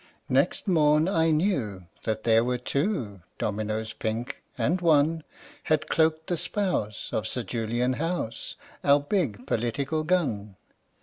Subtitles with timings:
[0.29, 5.23] Next morn I knew that there were two Dominoes pink, and one
[5.65, 10.55] Had cloaked the spouse of Sir Julian House, Our big Political gun.